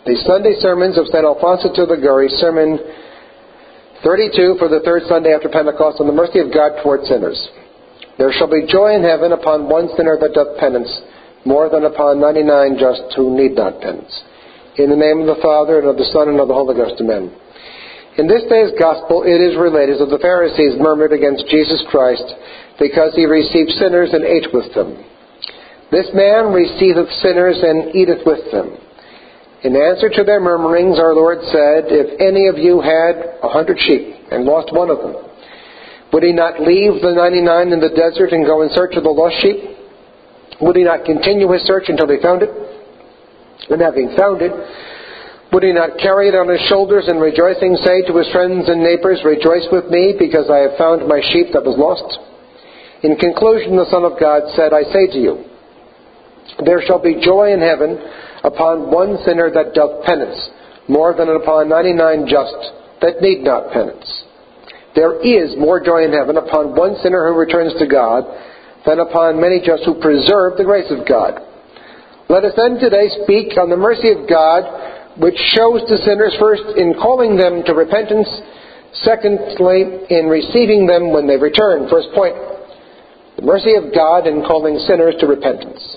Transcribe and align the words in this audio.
The 0.00 0.16
Sunday 0.24 0.56
sermons 0.64 0.96
of 0.96 1.12
St. 1.12 1.20
Alfonso 1.20 1.68
de 1.76 1.84
Liguori, 1.84 2.32
Sermon 2.40 2.80
32 4.00 4.56
for 4.56 4.72
the 4.72 4.80
third 4.80 5.04
Sunday 5.04 5.36
after 5.36 5.52
Pentecost 5.52 6.00
on 6.00 6.08
the 6.08 6.16
mercy 6.16 6.40
of 6.40 6.48
God 6.48 6.80
toward 6.80 7.04
sinners. 7.04 7.36
There 8.16 8.32
shall 8.32 8.48
be 8.48 8.64
joy 8.64 8.96
in 8.96 9.04
heaven 9.04 9.36
upon 9.36 9.68
one 9.68 9.92
sinner 10.00 10.16
that 10.16 10.32
doth 10.32 10.56
penance, 10.56 10.88
more 11.44 11.68
than 11.68 11.84
upon 11.84 12.16
ninety 12.16 12.40
nine 12.40 12.80
just 12.80 13.12
who 13.12 13.36
need 13.36 13.60
not 13.60 13.84
penance. 13.84 14.08
In 14.80 14.88
the 14.88 14.96
name 14.96 15.20
of 15.20 15.36
the 15.36 15.42
Father, 15.44 15.84
and 15.84 15.88
of 15.92 16.00
the 16.00 16.08
Son, 16.16 16.32
and 16.32 16.40
of 16.40 16.48
the 16.48 16.56
Holy 16.56 16.72
Ghost, 16.80 16.96
amen. 16.96 17.28
In 18.16 18.24
this 18.24 18.48
day's 18.48 18.72
Gospel, 18.80 19.28
it 19.28 19.36
is 19.36 19.60
related 19.60 20.00
that 20.00 20.08
the 20.08 20.24
Pharisees 20.24 20.80
murmured 20.80 21.12
against 21.12 21.44
Jesus 21.52 21.84
Christ 21.92 22.24
because 22.80 23.12
he 23.12 23.28
received 23.28 23.76
sinners 23.76 24.16
and 24.16 24.24
ate 24.24 24.48
with 24.48 24.72
them. 24.72 24.96
This 25.92 26.08
man 26.16 26.56
receiveth 26.56 27.12
sinners 27.20 27.60
and 27.60 27.92
eateth 27.92 28.24
with 28.24 28.48
them. 28.48 28.80
In 29.62 29.76
answer 29.76 30.08
to 30.08 30.24
their 30.24 30.40
murmurings, 30.40 30.98
our 30.98 31.12
Lord 31.12 31.38
said, 31.52 31.92
If 31.92 32.16
any 32.16 32.48
of 32.48 32.56
you 32.56 32.80
had 32.80 33.44
a 33.44 33.48
hundred 33.48 33.76
sheep 33.80 34.16
and 34.32 34.44
lost 34.44 34.72
one 34.72 34.88
of 34.88 34.98
them, 35.04 35.16
would 36.12 36.22
he 36.24 36.32
not 36.32 36.60
leave 36.60 37.02
the 37.02 37.12
ninety 37.12 37.44
nine 37.44 37.68
in 37.68 37.78
the 37.78 37.92
desert 37.92 38.32
and 38.32 38.48
go 38.48 38.62
in 38.62 38.72
search 38.72 38.96
of 38.96 39.04
the 39.04 39.12
lost 39.12 39.36
sheep? 39.44 39.76
Would 40.60 40.76
he 40.76 40.84
not 40.84 41.04
continue 41.04 41.48
his 41.52 41.62
search 41.68 41.88
until 41.88 42.08
he 42.08 42.20
found 42.24 42.42
it? 42.42 42.50
And 43.68 43.80
having 43.80 44.16
found 44.16 44.40
it, 44.40 44.52
would 45.52 45.62
he 45.62 45.72
not 45.72 45.98
carry 46.00 46.28
it 46.28 46.34
on 46.34 46.48
his 46.48 46.60
shoulders 46.72 47.04
and 47.08 47.20
rejoicing 47.20 47.76
say 47.84 48.00
to 48.08 48.16
his 48.16 48.32
friends 48.32 48.68
and 48.68 48.80
neighbors, 48.80 49.20
Rejoice 49.24 49.68
with 49.70 49.92
me, 49.92 50.16
because 50.16 50.48
I 50.48 50.64
have 50.64 50.78
found 50.80 51.04
my 51.04 51.20
sheep 51.32 51.52
that 51.52 51.68
was 51.68 51.76
lost? 51.76 52.06
In 53.04 53.16
conclusion, 53.16 53.76
the 53.76 53.88
Son 53.92 54.08
of 54.08 54.16
God 54.16 54.48
said, 54.56 54.72
I 54.72 54.88
say 54.88 55.04
to 55.12 55.20
you, 55.20 55.34
there 56.64 56.80
shall 56.84 57.00
be 57.00 57.20
joy 57.20 57.52
in 57.52 57.60
heaven 57.60 58.00
upon 58.44 58.90
one 58.90 59.18
sinner 59.24 59.50
that 59.52 59.74
doth 59.74 60.04
penance, 60.04 60.50
more 60.88 61.14
than 61.14 61.28
upon 61.28 61.68
ninety 61.68 61.92
nine 61.92 62.26
just 62.26 62.56
that 63.00 63.20
need 63.20 63.42
not 63.42 63.72
penance. 63.72 64.06
There 64.94 65.22
is 65.22 65.56
more 65.56 65.78
joy 65.78 66.04
in 66.04 66.12
heaven 66.12 66.36
upon 66.36 66.74
one 66.74 66.96
sinner 67.02 67.28
who 67.28 67.38
returns 67.38 67.74
to 67.78 67.86
God 67.86 68.24
than 68.86 68.98
upon 68.98 69.40
many 69.40 69.60
just 69.64 69.84
who 69.84 70.00
preserve 70.00 70.56
the 70.56 70.64
grace 70.64 70.90
of 70.90 71.06
God. 71.06 71.40
Let 72.28 72.44
us 72.44 72.54
then 72.56 72.78
today 72.78 73.10
speak 73.22 73.58
on 73.58 73.70
the 73.70 73.76
mercy 73.76 74.10
of 74.10 74.28
God, 74.28 75.18
which 75.18 75.36
shows 75.54 75.82
to 75.88 75.98
sinners 75.98 76.34
first 76.38 76.62
in 76.78 76.94
calling 76.94 77.36
them 77.36 77.62
to 77.66 77.74
repentance, 77.74 78.28
secondly 79.02 80.06
in 80.10 80.26
receiving 80.26 80.86
them 80.86 81.12
when 81.12 81.26
they 81.26 81.36
return. 81.36 81.88
First 81.90 82.08
point, 82.14 82.34
the 83.36 83.42
mercy 83.42 83.74
of 83.74 83.94
God 83.94 84.26
in 84.26 84.42
calling 84.42 84.78
sinners 84.86 85.14
to 85.20 85.26
repentance. 85.26 85.89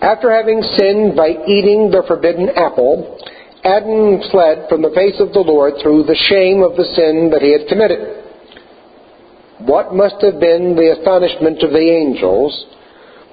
After 0.00 0.30
having 0.30 0.62
sinned 0.78 1.16
by 1.16 1.30
eating 1.30 1.90
the 1.90 2.04
forbidden 2.06 2.48
apple, 2.50 3.18
Adam 3.64 4.22
fled 4.30 4.68
from 4.68 4.82
the 4.82 4.94
face 4.94 5.18
of 5.18 5.32
the 5.32 5.42
Lord 5.42 5.74
through 5.82 6.04
the 6.04 6.14
shame 6.30 6.62
of 6.62 6.76
the 6.76 6.86
sin 6.94 7.30
that 7.34 7.42
he 7.42 7.50
had 7.50 7.66
committed. 7.66 8.24
What 9.66 9.92
must 9.92 10.22
have 10.22 10.38
been 10.38 10.78
the 10.78 10.94
astonishment 10.94 11.62
of 11.66 11.70
the 11.74 11.90
angels 11.90 12.54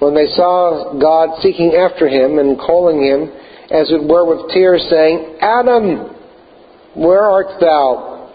when 0.00 0.14
they 0.14 0.26
saw 0.34 0.98
God 0.98 1.40
seeking 1.40 1.74
after 1.78 2.08
him 2.08 2.38
and 2.38 2.58
calling 2.58 2.98
him, 2.98 3.30
as 3.70 3.90
it 3.90 4.02
were 4.02 4.26
with 4.26 4.50
tears, 4.52 4.84
saying, 4.90 5.38
Adam, 5.40 6.10
where 6.94 7.22
art 7.22 7.60
thou? 7.60 8.34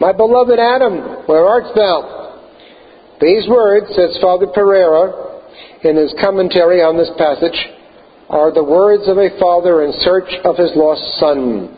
My 0.00 0.12
beloved 0.12 0.58
Adam, 0.58 1.24
where 1.26 1.46
art 1.46 1.70
thou? 1.76 2.40
These 3.20 3.48
words, 3.48 3.94
says 3.94 4.18
Father 4.20 4.46
Pereira, 4.48 5.29
in 5.82 5.96
his 5.96 6.14
commentary 6.20 6.82
on 6.82 6.96
this 6.96 7.10
passage 7.18 7.56
are 8.28 8.54
the 8.54 8.62
words 8.62 9.08
of 9.08 9.18
a 9.18 9.34
father 9.40 9.82
in 9.82 9.92
search 10.00 10.30
of 10.44 10.56
his 10.56 10.70
lost 10.76 11.02
son. 11.18 11.76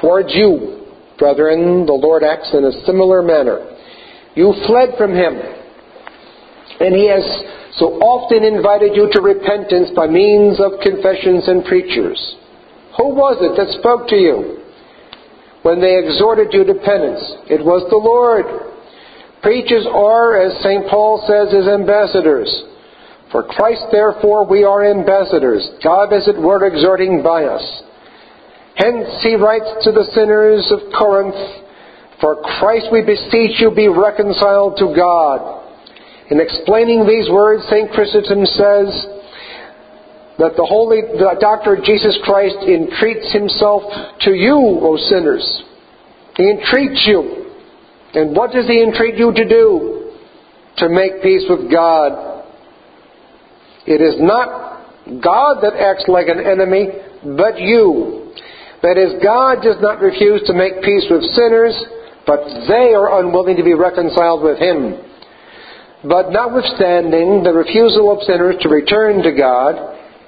Towards 0.00 0.30
you, 0.32 0.86
brethren, 1.18 1.86
the 1.86 1.98
Lord 1.98 2.22
acts 2.22 2.50
in 2.54 2.64
a 2.64 2.84
similar 2.86 3.22
manner. 3.22 3.74
You 4.34 4.54
fled 4.66 4.94
from 4.98 5.14
him, 5.14 5.34
and 6.80 6.94
he 6.94 7.10
has 7.10 7.26
so 7.78 7.98
often 7.98 8.44
invited 8.46 8.94
you 8.94 9.10
to 9.10 9.20
repentance 9.20 9.90
by 9.96 10.06
means 10.06 10.60
of 10.60 10.78
confessions 10.82 11.48
and 11.48 11.64
preachers. 11.64 12.18
Who 12.98 13.10
was 13.10 13.38
it 13.42 13.58
that 13.58 13.74
spoke 13.78 14.06
to 14.08 14.16
you 14.16 14.62
when 15.62 15.80
they 15.80 15.98
exhorted 15.98 16.54
you 16.54 16.62
to 16.62 16.74
penance? 16.86 17.22
It 17.50 17.64
was 17.64 17.82
the 17.90 17.98
Lord. 17.98 18.46
Preachers 19.42 19.86
are, 19.90 20.38
as 20.38 20.62
St. 20.62 20.86
Paul 20.86 21.18
says, 21.26 21.50
his 21.50 21.66
ambassadors. 21.66 22.46
For 23.34 23.42
Christ, 23.42 23.90
therefore, 23.90 24.46
we 24.46 24.62
are 24.62 24.86
ambassadors, 24.86 25.66
God, 25.82 26.12
as 26.12 26.28
it 26.28 26.38
were, 26.38 26.64
exhorting 26.70 27.20
by 27.20 27.42
us. 27.42 27.66
Hence, 28.76 29.10
he 29.26 29.34
writes 29.34 29.66
to 29.82 29.90
the 29.90 30.06
sinners 30.14 30.62
of 30.70 30.94
Corinth, 30.94 31.34
For 32.20 32.38
Christ, 32.62 32.94
we 32.94 33.02
beseech 33.02 33.58
you, 33.58 33.74
be 33.74 33.88
reconciled 33.88 34.78
to 34.78 34.94
God. 34.94 35.66
In 36.30 36.38
explaining 36.38 37.08
these 37.10 37.28
words, 37.28 37.64
St. 37.66 37.90
Chrysostom 37.90 38.46
says 38.46 38.86
that 40.38 40.54
the 40.54 40.62
Holy 40.70 41.02
Doctor 41.40 41.82
Jesus 41.82 42.16
Christ 42.22 42.62
entreats 42.62 43.34
himself 43.34 43.82
to 44.30 44.30
you, 44.30 44.78
O 44.78 44.96
sinners. 45.10 45.42
He 46.36 46.54
entreats 46.54 47.02
you. 47.10 47.50
And 48.14 48.36
what 48.36 48.52
does 48.52 48.68
he 48.68 48.80
entreat 48.80 49.18
you 49.18 49.34
to 49.34 49.48
do? 49.48 50.12
To 50.78 50.88
make 50.88 51.20
peace 51.20 51.42
with 51.50 51.68
God 51.68 52.33
it 53.86 54.00
is 54.00 54.16
not 54.20 55.20
God 55.20 55.60
that 55.60 55.76
acts 55.76 56.08
like 56.08 56.28
an 56.28 56.40
enemy, 56.40 56.88
but 57.36 57.60
you. 57.60 58.32
That 58.80 58.96
is, 58.96 59.20
God 59.20 59.60
does 59.60 59.80
not 59.80 60.00
refuse 60.00 60.40
to 60.48 60.56
make 60.56 60.80
peace 60.80 61.04
with 61.08 61.24
sinners, 61.36 61.76
but 62.26 62.44
they 62.68 62.96
are 62.96 63.20
unwilling 63.20 63.56
to 63.56 63.64
be 63.64 63.76
reconciled 63.76 64.42
with 64.42 64.58
Him. 64.58 65.00
But 66.04 66.32
notwithstanding 66.32 67.44
the 67.44 67.52
refusal 67.52 68.12
of 68.12 68.24
sinners 68.24 68.56
to 68.60 68.68
return 68.68 69.22
to 69.24 69.32
God, 69.32 69.76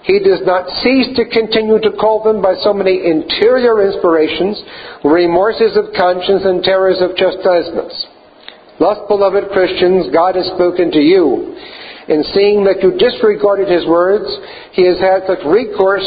He 0.05 0.21
does 0.21 0.41
not 0.44 0.69
cease 0.84 1.17
to 1.17 1.28
continue 1.28 1.81
to 1.81 1.97
call 1.97 2.25
them 2.25 2.41
by 2.41 2.56
so 2.61 2.73
many 2.73 3.05
interior 3.09 3.84
inspirations, 3.84 4.61
remorses 5.05 5.77
of 5.77 5.93
conscience, 5.97 6.44
and 6.44 6.65
terrors 6.65 7.00
of 7.00 7.17
chastisements. 7.17 7.97
Thus, 8.78 9.00
beloved 9.09 9.53
Christians, 9.53 10.12
God 10.12 10.37
has 10.37 10.49
spoken 10.53 10.93
to 10.93 11.00
you 11.00 11.56
in 12.09 12.22
seeing 12.34 12.65
that 12.65 12.83
you 12.83 12.94
disregarded 12.99 13.69
his 13.69 13.87
words, 13.87 14.27
he 14.72 14.87
has 14.87 14.99
had 14.99 15.27
such 15.27 15.43
recourse 15.47 16.06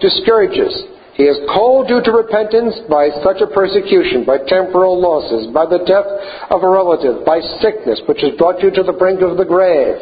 to 0.00 0.08
scourges. 0.22 0.70
He 1.14 1.26
has 1.26 1.38
called 1.46 1.88
you 1.90 2.02
to 2.02 2.10
repentance 2.10 2.74
by 2.90 3.10
such 3.22 3.38
a 3.40 3.46
persecution, 3.46 4.24
by 4.24 4.38
temporal 4.46 4.98
losses, 4.98 5.46
by 5.54 5.66
the 5.66 5.78
death 5.86 6.06
of 6.50 6.62
a 6.62 6.68
relative, 6.68 7.24
by 7.24 7.38
sickness, 7.62 8.02
which 8.06 8.20
has 8.22 8.34
brought 8.34 8.62
you 8.62 8.70
to 8.70 8.82
the 8.82 8.92
brink 8.92 9.22
of 9.22 9.38
the 9.38 9.44
grave. 9.44 9.98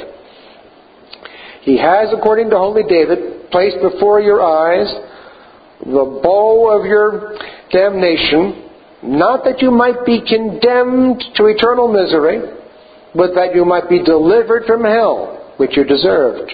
He 1.63 1.77
has, 1.79 2.09
according 2.17 2.51
to 2.51 2.57
Holy 2.57 2.83
David, 2.89 3.51
placed 3.51 3.77
before 3.81 4.21
your 4.21 4.43
eyes 4.43 4.89
the 5.85 6.21
bow 6.23 6.79
of 6.79 6.87
your 6.87 7.37
damnation, 7.71 8.71
not 9.03 9.45
that 9.45 9.61
you 9.61 9.71
might 9.71 10.07
be 10.07 10.23
condemned 10.27 11.23
to 11.37 11.47
eternal 11.47 11.93
misery, 11.93 12.41
but 13.15 13.35
that 13.35 13.55
you 13.55 13.65
might 13.65 13.89
be 13.89 14.03
delivered 14.03 14.65
from 14.67 14.85
hell, 14.85 15.55
which 15.57 15.77
you 15.77 15.85
deserved. 15.85 16.53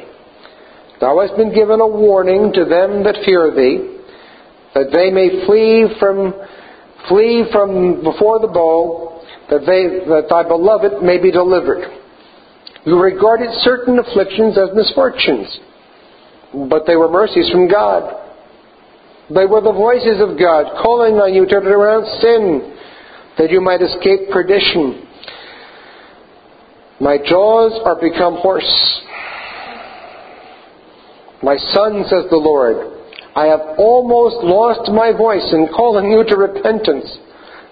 Thou 1.01 1.21
hast 1.21 1.37
been 1.37 1.55
given 1.55 1.81
a 1.81 1.87
warning 1.87 2.53
to 2.55 2.65
them 2.65 3.05
that 3.05 3.23
fear 3.25 3.55
thee, 3.55 3.99
that 4.75 4.91
they 4.93 5.11
may 5.11 5.47
flee 5.47 5.87
from 6.01 6.35
flee 7.09 7.45
from 7.53 8.03
before 8.03 8.41
the 8.41 8.49
bow, 8.49 9.23
that 9.51 9.61
they 9.61 10.05
that 10.11 10.27
thy 10.29 10.43
beloved 10.43 11.03
may 11.03 11.23
be 11.23 11.31
delivered. 11.31 11.87
You 12.85 13.01
regarded 13.01 13.51
certain 13.63 13.99
afflictions 13.99 14.59
as 14.59 14.75
misfortunes, 14.75 15.59
but 16.69 16.87
they 16.87 16.97
were 16.97 17.11
mercies 17.11 17.51
from 17.51 17.69
God. 17.69 18.27
They 19.29 19.47
were 19.47 19.61
the 19.61 19.73
voices 19.73 20.21
of 20.21 20.39
God 20.39 20.73
calling 20.83 21.21
on 21.21 21.35
you 21.35 21.45
to 21.45 21.51
turn 21.51 21.67
around 21.67 22.07
sin, 22.21 22.75
that 23.37 23.51
you 23.51 23.61
might 23.61 23.83
escape 23.83 24.31
perdition. 24.33 25.08
My 27.01 27.17
jaws 27.17 27.81
are 27.85 28.01
become 28.01 28.37
hoarse. 28.37 29.01
My 31.43 31.57
son, 31.71 32.05
says 32.11 32.25
the 32.31 32.37
Lord, 32.37 32.99
I 33.37 33.47
have 33.47 33.79
almost 33.79 34.43
lost 34.43 34.91
my 34.91 35.13
voice 35.17 35.47
in 35.53 35.69
calling 35.75 36.11
you 36.11 36.25
to 36.25 36.37
repentance. 36.37 37.07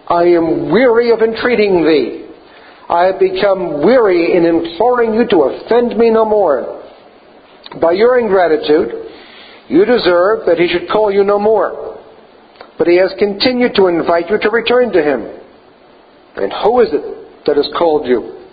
I 0.09 0.23
am 0.23 0.71
weary 0.71 1.11
of 1.11 1.19
entreating 1.21 1.83
thee. 1.83 2.31
I 2.89 3.07
have 3.07 3.19
become 3.19 3.85
weary 3.85 4.37
in 4.37 4.45
imploring 4.45 5.15
you 5.15 5.27
to 5.31 5.51
offend 5.51 5.99
me 5.99 6.11
no 6.11 6.25
more. 6.25 6.85
By 7.81 7.93
your 7.93 8.21
ingratitude, 8.21 9.11
you 9.69 9.85
deserve 9.85 10.47
that 10.47 10.59
he 10.59 10.69
should 10.69 10.89
call 10.89 11.11
you 11.11 11.25
no 11.25 11.41
more. 11.41 11.99
But 12.79 12.87
he 12.87 12.97
has 12.99 13.11
continued 13.19 13.75
to 13.75 13.89
invite 13.89 14.31
you 14.31 14.39
to 14.39 14.51
return 14.51 14.93
to 14.93 15.03
him. 15.03 15.27
And 16.37 16.53
who 16.63 16.81
is 16.83 16.91
it 16.93 17.45
that 17.47 17.57
has 17.57 17.69
called 17.77 18.07
you? 18.07 18.46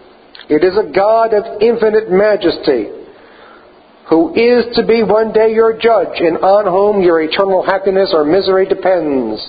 It 0.49 0.63
is 0.63 0.77
a 0.77 0.91
God 0.91 1.33
of 1.33 1.61
infinite 1.61 2.11
majesty, 2.11 2.91
who 4.09 4.35
is 4.35 4.75
to 4.75 4.85
be 4.85 5.03
one 5.03 5.31
day 5.31 5.53
your 5.53 5.73
judge, 5.73 6.19
and 6.19 6.37
on 6.39 6.65
whom 6.65 7.01
your 7.01 7.21
eternal 7.21 7.63
happiness 7.63 8.11
or 8.13 8.25
misery 8.25 8.67
depends. 8.67 9.39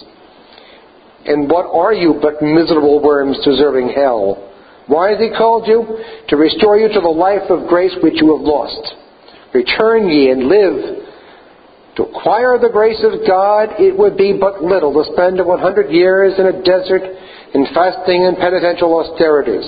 And 1.27 1.51
what 1.51 1.67
are 1.67 1.93
you 1.93 2.21
but 2.21 2.43
miserable 2.43 3.03
worms 3.03 3.39
deserving 3.45 3.91
hell? 3.97 4.53
Why 4.87 5.11
has 5.11 5.19
he 5.19 5.31
called 5.31 5.67
you? 5.67 5.99
To 6.29 6.37
restore 6.37 6.77
you 6.77 6.89
to 6.89 7.01
the 7.01 7.09
life 7.09 7.51
of 7.51 7.69
grace 7.69 7.95
which 8.03 8.21
you 8.21 8.37
have 8.37 8.47
lost. 8.47 8.95
Return 9.55 10.09
ye 10.09 10.31
and 10.31 10.47
live. 10.47 11.05
To 11.97 12.03
acquire 12.05 12.59
the 12.59 12.71
grace 12.71 13.03
of 13.03 13.27
God, 13.27 13.81
it 13.81 13.97
would 13.97 14.17
be 14.17 14.37
but 14.39 14.63
little 14.63 14.93
to 14.93 15.11
spend 15.13 15.41
a 15.41 15.45
100 15.45 15.91
years 15.91 16.35
in 16.39 16.47
a 16.47 16.63
desert 16.63 17.03
in 17.55 17.67
fasting 17.73 18.27
and 18.27 18.37
penitential 18.37 18.93
austerities. 18.99 19.65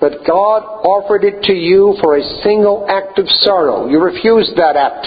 But 0.00 0.24
God 0.26 0.64
offered 0.80 1.24
it 1.24 1.42
to 1.44 1.52
you 1.52 1.96
for 2.00 2.16
a 2.16 2.42
single 2.42 2.86
act 2.88 3.18
of 3.18 3.28
sorrow. 3.44 3.88
You 3.88 4.00
refused 4.00 4.56
that 4.56 4.74
act. 4.74 5.06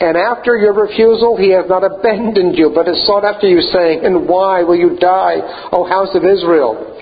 And 0.00 0.16
after 0.16 0.56
your 0.56 0.72
refusal, 0.72 1.36
he 1.36 1.52
has 1.52 1.68
not 1.68 1.84
abandoned 1.84 2.56
you, 2.56 2.72
but 2.74 2.86
has 2.86 2.96
sought 3.04 3.24
after 3.24 3.46
you, 3.46 3.60
saying, 3.60 4.00
And 4.02 4.26
why 4.26 4.62
will 4.62 4.76
you 4.76 4.96
die, 4.96 5.68
O 5.72 5.84
house 5.84 6.16
of 6.16 6.24
Israel? 6.24 6.96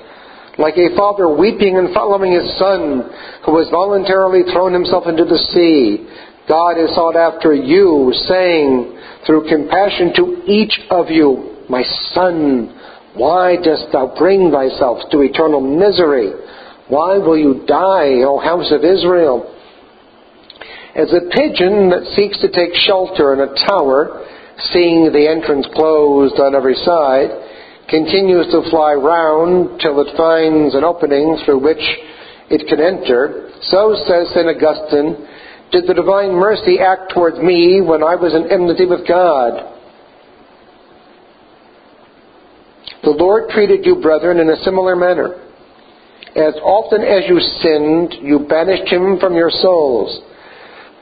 Like 0.58 0.74
a 0.74 0.96
father 0.96 1.30
weeping 1.30 1.78
and 1.78 1.94
following 1.94 2.32
his 2.32 2.50
son, 2.58 3.06
who 3.46 3.56
has 3.62 3.70
voluntarily 3.70 4.42
thrown 4.50 4.74
himself 4.74 5.06
into 5.06 5.24
the 5.24 5.38
sea, 5.54 6.10
God 6.48 6.76
has 6.78 6.90
sought 6.96 7.14
after 7.14 7.54
you, 7.54 8.12
saying, 8.26 8.98
through 9.24 9.46
compassion 9.48 10.12
to 10.16 10.42
each 10.50 10.80
of 10.90 11.10
you, 11.10 11.62
My 11.68 11.84
son, 12.14 12.74
why 13.14 13.56
dost 13.62 13.92
thou 13.92 14.14
bring 14.18 14.50
thyself 14.50 14.98
to 15.12 15.20
eternal 15.20 15.60
misery? 15.60 16.32
Why 16.88 17.18
will 17.18 17.36
you 17.36 17.64
die, 17.66 18.24
O 18.24 18.38
house 18.38 18.72
of 18.72 18.84
Israel? 18.84 19.54
As 20.96 21.12
a 21.12 21.28
pigeon 21.30 21.90
that 21.90 22.10
seeks 22.16 22.40
to 22.40 22.50
take 22.50 22.74
shelter 22.74 23.32
in 23.32 23.40
a 23.40 23.54
tower, 23.68 24.24
seeing 24.72 25.12
the 25.12 25.28
entrance 25.28 25.66
closed 25.76 26.40
on 26.40 26.56
every 26.56 26.74
side, 26.74 27.30
continues 27.88 28.46
to 28.52 28.68
fly 28.70 28.92
round 28.94 29.80
till 29.80 30.00
it 30.00 30.16
finds 30.16 30.74
an 30.74 30.84
opening 30.84 31.36
through 31.44 31.60
which 31.60 31.84
it 32.50 32.66
can 32.68 32.80
enter, 32.80 33.50
so 33.68 33.94
says 34.08 34.32
St. 34.32 34.48
Augustine, 34.48 35.28
did 35.70 35.86
the 35.86 35.94
divine 35.94 36.32
mercy 36.32 36.80
act 36.80 37.12
towards 37.12 37.38
me 37.38 37.80
when 37.80 38.02
I 38.02 38.16
was 38.16 38.34
in 38.34 38.50
enmity 38.50 38.86
with 38.86 39.06
God. 39.06 39.76
The 43.04 43.10
Lord 43.10 43.50
treated 43.50 43.84
you, 43.84 44.00
brethren, 44.00 44.40
in 44.40 44.48
a 44.48 44.56
similar 44.64 44.96
manner. 44.96 45.47
As 46.36 46.54
often 46.62 47.02
as 47.02 47.24
you 47.28 47.40
sinned, 47.62 48.20
you 48.20 48.40
banished 48.48 48.92
him 48.92 49.18
from 49.18 49.34
your 49.34 49.50
souls. 49.50 50.20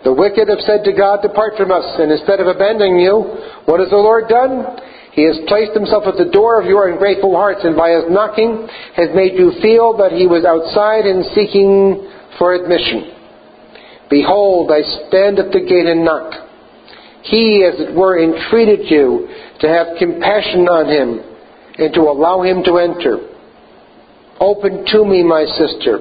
The 0.04 0.12
wicked 0.12 0.48
have 0.48 0.62
said 0.62 0.84
to 0.84 0.92
God, 0.92 1.22
Depart 1.22 1.54
from 1.56 1.72
us. 1.72 1.98
And 1.98 2.12
instead 2.12 2.38
of 2.38 2.46
abandoning 2.46 3.00
you, 3.00 3.42
what 3.66 3.80
has 3.80 3.90
the 3.90 3.98
Lord 3.98 4.28
done? 4.28 4.78
He 5.12 5.24
has 5.24 5.34
placed 5.48 5.72
himself 5.72 6.04
at 6.06 6.20
the 6.20 6.30
door 6.30 6.60
of 6.60 6.68
your 6.68 6.92
ungrateful 6.92 7.34
hearts, 7.34 7.64
and 7.64 7.74
by 7.74 7.90
his 7.90 8.04
knocking 8.06 8.68
has 8.94 9.08
made 9.16 9.32
you 9.34 9.50
feel 9.62 9.96
that 9.96 10.12
he 10.12 10.28
was 10.28 10.44
outside 10.44 11.08
and 11.08 11.24
seeking 11.34 12.06
for 12.38 12.54
admission. 12.54 13.16
Behold, 14.10 14.70
I 14.70 14.84
stand 15.08 15.40
at 15.40 15.50
the 15.50 15.64
gate 15.64 15.86
and 15.88 16.04
knock. 16.04 16.46
He, 17.22 17.66
as 17.66 17.80
it 17.80 17.96
were, 17.96 18.22
entreated 18.22 18.86
you 18.90 19.26
to 19.60 19.66
have 19.66 19.98
compassion 19.98 20.68
on 20.68 20.86
him 20.86 21.18
and 21.78 21.92
to 21.94 22.02
allow 22.02 22.42
him 22.42 22.62
to 22.62 22.78
enter. 22.78 23.35
Open 24.40 24.84
to 24.92 25.04
me, 25.04 25.22
my 25.22 25.44
sister. 25.44 26.00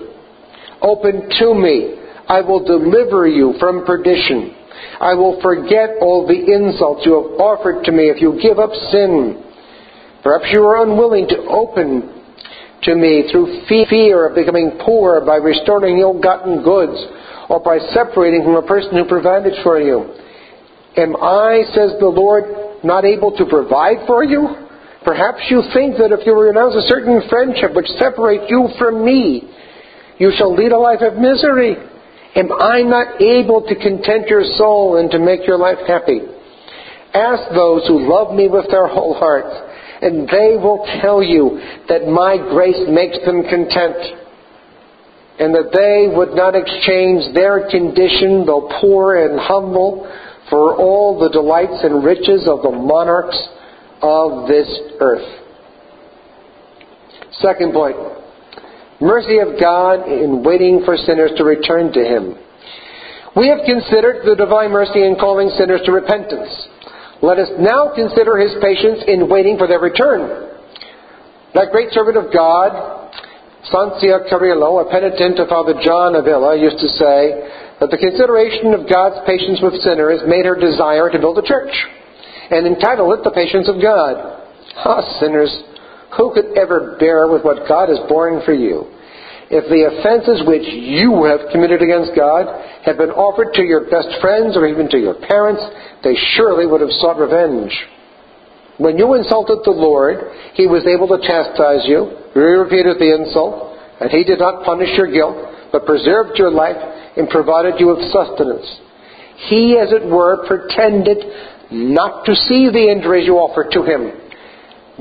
Open 0.82 1.30
to 1.40 1.54
me. 1.54 1.96
I 2.28 2.42
will 2.42 2.66
deliver 2.66 3.28
you 3.28 3.54
from 3.60 3.86
perdition. 3.86 4.56
I 5.00 5.14
will 5.14 5.40
forget 5.42 6.02
all 6.02 6.28
the 6.28 6.36
insults 6.36 7.06
you 7.06 7.14
have 7.16 7.40
offered 7.40 7.84
to 7.86 7.92
me 7.92 8.10
if 8.10 8.22
you 8.22 8.40
give 8.42 8.60
up 8.60 8.72
sin. 8.92 9.44
Perhaps 10.24 10.52
you 10.52 10.64
are 10.64 10.84
unwilling 10.84 11.28
to 11.30 11.38
open 11.48 12.24
to 12.84 12.96
me 12.96 13.30
through 13.32 13.66
fear 13.68 14.28
of 14.28 14.36
becoming 14.36 14.80
poor 14.84 15.24
by 15.26 15.36
restoring 15.36 16.00
ill 16.00 16.20
gotten 16.20 16.64
goods 16.64 16.98
or 17.50 17.60
by 17.60 17.78
separating 17.94 18.44
from 18.44 18.56
a 18.56 18.68
person 18.68 18.92
who 18.94 19.06
provided 19.06 19.54
for 19.64 19.80
you. 19.80 20.16
Am 20.98 21.16
I, 21.16 21.64
says 21.74 21.94
the 22.00 22.08
Lord, 22.08 22.84
not 22.84 23.06
able 23.06 23.36
to 23.38 23.46
provide 23.46 24.08
for 24.08 24.24
you? 24.24 24.65
Perhaps 25.06 25.46
you 25.54 25.62
think 25.72 25.98
that 26.02 26.12
if 26.12 26.26
you 26.26 26.34
renounce 26.34 26.74
a 26.74 26.90
certain 26.90 27.22
friendship 27.30 27.78
which 27.78 27.86
separates 28.02 28.50
you 28.50 28.70
from 28.80 29.06
me, 29.06 29.46
you 30.18 30.34
shall 30.36 30.56
lead 30.56 30.72
a 30.72 30.78
life 30.78 31.02
of 31.02 31.22
misery. 31.22 31.78
Am 32.36 32.52
I 32.52 32.82
not 32.82 33.22
able 33.22 33.62
to 33.62 33.76
content 33.76 34.28
your 34.28 34.44
soul 34.58 34.98
and 34.98 35.12
to 35.12 35.20
make 35.20 35.46
your 35.46 35.58
life 35.58 35.78
happy? 35.88 36.22
Ask 37.14 37.54
those 37.54 37.86
who 37.88 38.10
love 38.10 38.36
me 38.36 38.50
with 38.50 38.66
their 38.72 38.88
whole 38.88 39.14
hearts, 39.14 39.56
and 40.02 40.28
they 40.28 40.58
will 40.58 40.84
tell 41.00 41.22
you 41.22 41.62
that 41.88 42.10
my 42.10 42.36
grace 42.36 42.90
makes 42.90 43.24
them 43.24 43.44
content, 43.44 43.96
and 45.38 45.54
that 45.54 45.70
they 45.72 46.10
would 46.12 46.34
not 46.34 46.56
exchange 46.56 47.32
their 47.36 47.70
condition, 47.70 48.44
though 48.46 48.68
poor 48.82 49.16
and 49.16 49.40
humble, 49.40 50.10
for 50.50 50.76
all 50.76 51.20
the 51.20 51.30
delights 51.30 51.84
and 51.84 52.04
riches 52.04 52.50
of 52.50 52.64
the 52.64 52.72
monarchs 52.72 53.38
of 54.02 54.48
this 54.48 54.68
earth. 55.00 55.46
Second 57.42 57.74
point 57.74 57.98
mercy 59.02 59.40
of 59.40 59.60
God 59.60 60.08
in 60.08 60.44
waiting 60.44 60.82
for 60.86 60.96
sinners 60.98 61.32
to 61.38 61.44
return 61.44 61.92
to 61.92 62.00
Him. 62.00 62.36
We 63.36 63.50
have 63.50 63.68
considered 63.68 64.24
the 64.24 64.36
divine 64.36 64.72
mercy 64.72 65.04
in 65.04 65.20
calling 65.20 65.52
sinners 65.58 65.82
to 65.86 65.92
repentance. 65.92 66.48
Let 67.22 67.38
us 67.38 67.50
now 67.60 67.92
consider 67.94 68.40
His 68.40 68.56
patience 68.62 69.04
in 69.08 69.28
waiting 69.28 69.58
for 69.58 69.68
their 69.68 69.80
return. 69.80 70.56
That 71.54 71.72
great 71.72 71.92
servant 71.92 72.18
of 72.18 72.32
God, 72.32 73.12
Sancia 73.72 74.30
Carrillo, 74.30 74.80
a 74.80 74.90
penitent 74.90 75.40
of 75.40 75.50
Father 75.50 75.76
John 75.84 76.16
Avila, 76.16 76.56
used 76.56 76.80
to 76.80 76.88
say 76.96 77.76
that 77.80 77.92
the 77.92 78.00
consideration 78.00 78.74
of 78.74 78.88
God's 78.88 79.20
patience 79.28 79.60
with 79.62 79.76
sinners 79.84 80.24
made 80.28 80.46
her 80.46 80.56
desire 80.56 81.10
to 81.12 81.20
build 81.20 81.38
a 81.38 81.44
church 81.44 81.72
and 82.52 82.68
entitle 82.68 83.14
it 83.14 83.24
the 83.24 83.32
patience 83.32 83.68
of 83.68 83.82
God. 83.82 84.16
Ah, 84.78 85.02
sinners, 85.20 85.52
who 86.18 86.34
could 86.34 86.58
ever 86.58 86.98
bear 87.00 87.28
with 87.28 87.44
what 87.44 87.68
God 87.68 87.90
is 87.90 88.00
boring 88.08 88.42
for 88.46 88.54
you? 88.54 88.92
If 89.50 89.70
the 89.70 89.86
offenses 89.86 90.42
which 90.48 90.66
you 90.66 91.30
have 91.30 91.54
committed 91.54 91.82
against 91.82 92.18
God 92.18 92.50
had 92.82 92.98
been 92.98 93.14
offered 93.14 93.54
to 93.54 93.62
your 93.62 93.86
best 93.90 94.10
friends 94.20 94.58
or 94.58 94.66
even 94.66 94.90
to 94.90 94.98
your 94.98 95.14
parents, 95.14 95.62
they 96.04 96.18
surely 96.34 96.66
would 96.66 96.82
have 96.82 96.94
sought 96.98 97.22
revenge. 97.22 97.70
When 98.78 98.98
you 98.98 99.14
insulted 99.14 99.62
the 99.64 99.72
Lord, 99.72 100.34
He 100.58 100.66
was 100.66 100.84
able 100.90 101.08
to 101.14 101.22
chastise 101.22 101.86
you, 101.86 102.10
repeated 102.34 102.98
the 102.98 103.14
insult, 103.14 103.78
and 104.02 104.10
He 104.10 104.24
did 104.26 104.40
not 104.40 104.66
punish 104.66 104.90
your 104.98 105.12
guilt, 105.12 105.38
but 105.72 105.86
preserved 105.86 106.38
your 106.42 106.52
life 106.52 106.78
and 107.16 107.30
provided 107.30 107.80
you 107.80 107.94
with 107.94 108.12
sustenance. 108.12 108.66
He, 109.48 109.78
as 109.78 109.92
it 109.92 110.10
were, 110.10 110.48
pretended 110.48 111.22
not 111.72 112.26
to 112.26 112.36
see 112.36 112.70
the 112.72 112.92
injuries 112.92 113.26
you 113.26 113.36
offer 113.36 113.68
to 113.72 113.84
him, 113.84 114.12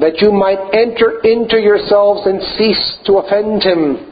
that 0.00 0.20
you 0.20 0.32
might 0.32 0.58
enter 0.74 1.20
into 1.22 1.58
yourselves 1.60 2.26
and 2.26 2.40
cease 2.58 2.98
to 3.06 3.18
offend 3.18 3.62
him. 3.62 4.10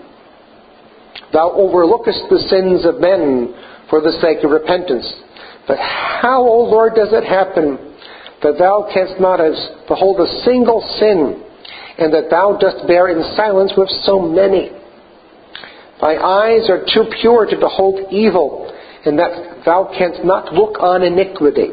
Thou 1.32 1.50
overlookest 1.52 2.28
the 2.28 2.38
sins 2.49 2.85
of 2.85 3.00
men 3.00 3.54
for 3.88 4.00
the 4.00 4.12
sake 4.21 4.44
of 4.44 4.50
repentance. 4.50 5.11
But 5.66 5.78
how, 5.78 6.42
O 6.42 6.68
Lord, 6.71 6.94
does 6.94 7.12
it 7.12 7.25
happen 7.25 7.78
that 8.42 8.59
thou 8.59 8.88
canst 8.92 9.21
not 9.21 9.38
behold 9.88 10.21
a 10.21 10.44
single 10.44 10.82
sin, 10.99 11.42
and 11.99 12.12
that 12.12 12.30
thou 12.30 12.56
dost 12.59 12.87
bear 12.87 13.09
in 13.09 13.23
silence 13.37 13.73
with 13.76 13.88
so 14.04 14.21
many? 14.21 14.71
Thy 16.00 16.16
eyes 16.16 16.68
are 16.68 16.85
too 16.85 17.11
pure 17.21 17.47
to 17.47 17.56
behold 17.56 18.12
evil, 18.12 18.73
and 19.04 19.18
that 19.18 19.64
thou 19.64 19.90
canst 19.97 20.25
not 20.25 20.52
look 20.52 20.78
on 20.80 21.02
iniquity. 21.02 21.71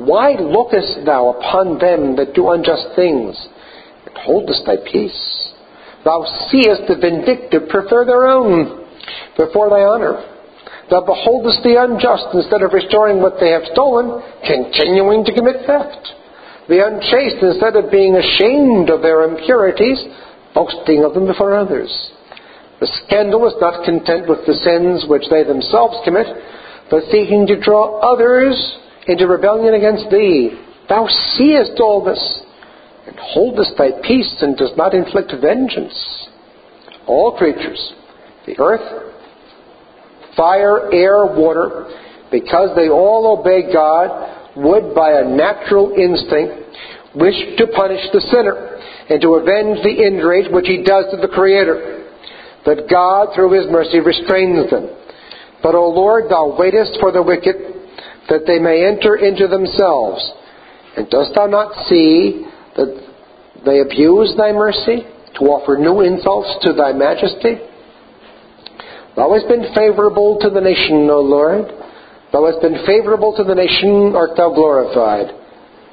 Why 0.00 0.32
lookest 0.32 1.04
thou 1.04 1.36
upon 1.36 1.76
them 1.76 2.16
that 2.16 2.32
do 2.32 2.48
unjust 2.50 2.96
things, 2.96 3.36
and 4.06 4.16
holdest 4.16 4.64
thy 4.64 4.80
peace? 4.80 5.52
Thou 6.04 6.24
seest 6.48 6.88
the 6.88 6.96
vindictive 6.96 7.68
prefer 7.68 8.08
their 8.08 8.24
own 8.24 8.88
before 9.36 9.68
thy 9.68 9.84
honor. 9.84 10.24
Thou 10.88 11.04
beholdest 11.04 11.60
the 11.62 11.76
unjust 11.76 12.32
instead 12.32 12.64
of 12.64 12.72
restoring 12.72 13.20
what 13.20 13.36
they 13.36 13.52
have 13.52 13.68
stolen, 13.76 14.24
continuing 14.40 15.20
to 15.28 15.36
commit 15.36 15.68
theft. 15.68 16.16
The 16.72 16.80
unchaste, 16.80 17.44
instead 17.44 17.76
of 17.76 17.92
being 17.92 18.16
ashamed 18.16 18.88
of 18.88 19.02
their 19.04 19.28
impurities, 19.28 20.00
boasting 20.54 21.04
of 21.04 21.12
them 21.12 21.26
before 21.26 21.52
others. 21.52 21.92
The 22.80 22.88
scandalous 23.04 23.54
not 23.60 23.84
content 23.84 24.24
with 24.24 24.48
the 24.48 24.56
sins 24.64 25.04
which 25.04 25.28
they 25.28 25.44
themselves 25.44 26.00
commit, 26.08 26.26
but 26.88 27.04
seeking 27.12 27.46
to 27.52 27.60
draw 27.60 28.00
others 28.00 28.56
into 29.10 29.26
rebellion 29.26 29.74
against 29.74 30.10
thee. 30.10 30.56
Thou 30.88 31.06
seest 31.36 31.80
all 31.80 32.04
this, 32.04 32.40
and 33.06 33.16
holdest 33.18 33.72
thy 33.76 33.90
peace, 34.06 34.36
and 34.40 34.56
dost 34.56 34.76
not 34.76 34.94
inflict 34.94 35.32
vengeance. 35.40 36.28
All 37.06 37.36
creatures, 37.36 37.92
the 38.46 38.58
earth, 38.58 39.12
fire, 40.36 40.92
air, 40.92 41.26
water, 41.26 41.90
because 42.30 42.70
they 42.76 42.88
all 42.88 43.38
obey 43.38 43.72
God, 43.72 44.38
would 44.56 44.94
by 44.94 45.20
a 45.20 45.24
natural 45.24 45.92
instinct 45.94 46.70
wish 47.14 47.34
to 47.58 47.66
punish 47.74 48.02
the 48.12 48.20
sinner 48.30 48.78
and 49.08 49.20
to 49.20 49.34
avenge 49.34 49.82
the 49.82 49.90
injuries 49.90 50.46
which 50.50 50.66
he 50.66 50.82
does 50.82 51.06
to 51.10 51.16
the 51.16 51.28
Creator. 51.28 52.06
But 52.64 52.88
God, 52.88 53.34
through 53.34 53.52
his 53.52 53.66
mercy, 53.70 53.98
restrains 54.00 54.70
them. 54.70 54.90
But, 55.62 55.74
O 55.74 55.88
Lord, 55.88 56.30
thou 56.30 56.56
waitest 56.56 56.98
for 57.00 57.10
the 57.10 57.22
wicked, 57.22 57.56
that 58.30 58.46
they 58.46 58.58
may 58.58 58.86
enter 58.86 59.16
into 59.16 59.46
themselves. 59.46 60.22
And 60.96 61.10
dost 61.10 61.34
thou 61.34 61.46
not 61.46 61.74
see 61.90 62.46
that 62.76 62.88
they 63.66 63.80
abuse 63.80 64.32
thy 64.38 64.52
mercy 64.52 65.04
to 65.38 65.40
offer 65.50 65.76
new 65.76 66.00
insults 66.00 66.64
to 66.64 66.72
thy 66.72 66.92
majesty? 66.92 67.58
Thou 69.16 69.34
hast 69.34 69.50
been 69.50 69.74
favorable 69.74 70.38
to 70.40 70.48
the 70.48 70.62
nation, 70.62 71.10
O 71.10 71.20
Lord. 71.20 71.66
Thou 72.32 72.46
hast 72.46 72.62
been 72.62 72.86
favorable 72.86 73.34
to 73.36 73.42
the 73.42 73.54
nation, 73.54 74.14
art 74.14 74.38
thou 74.38 74.54
glorified. 74.54 75.34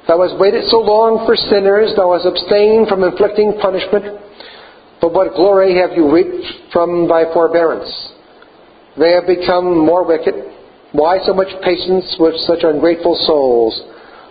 Thou 0.06 0.22
hast 0.22 0.38
waited 0.38 0.64
so 0.70 0.78
long 0.78 1.26
for 1.26 1.34
sinners, 1.34 1.92
thou 1.98 2.14
hast 2.14 2.24
abstained 2.24 2.88
from 2.88 3.02
inflicting 3.02 3.58
punishment. 3.60 4.22
But 5.02 5.12
what 5.12 5.34
glory 5.34 5.76
have 5.82 5.92
you 5.98 6.10
reaped 6.10 6.72
from 6.72 7.08
thy 7.10 7.26
forbearance? 7.34 7.90
They 8.96 9.12
have 9.12 9.26
become 9.26 9.84
more 9.84 10.06
wicked. 10.06 10.34
Why 10.92 11.18
so 11.26 11.34
much 11.34 11.48
patience 11.62 12.16
with 12.18 12.34
such 12.46 12.64
ungrateful 12.64 13.14
souls? 13.26 13.76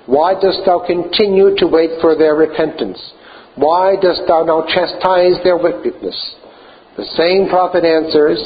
Why 0.07 0.33
dost 0.33 0.65
thou 0.65 0.79
continue 0.85 1.55
to 1.57 1.67
wait 1.67 2.01
for 2.01 2.15
their 2.15 2.35
repentance? 2.35 2.97
Why 3.55 3.95
dost 4.01 4.21
thou 4.27 4.43
now 4.43 4.65
chastise 4.65 5.37
their 5.43 5.57
wickedness? 5.57 6.17
The 6.97 7.05
same 7.13 7.49
prophet 7.49 7.85
answers, 7.85 8.41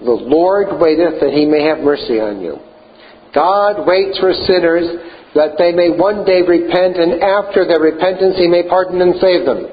the 0.00 0.12
Lord 0.12 0.80
waiteth 0.80 1.20
that 1.20 1.32
he 1.32 1.46
may 1.46 1.64
have 1.64 1.80
mercy 1.80 2.20
on 2.20 2.40
you. 2.40 2.58
God 3.34 3.86
waits 3.86 4.18
for 4.18 4.32
sinners 4.32 4.88
that 5.34 5.54
they 5.56 5.70
may 5.72 5.90
one 5.94 6.24
day 6.26 6.42
repent, 6.42 6.98
and 6.98 7.22
after 7.22 7.64
their 7.64 7.78
repentance 7.78 8.36
he 8.36 8.48
may 8.48 8.66
pardon 8.66 9.00
and 9.00 9.14
save 9.20 9.46
them. 9.46 9.70